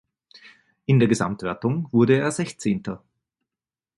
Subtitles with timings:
[0.87, 3.03] In der Gesamtwertung wurde er Sechzehnter.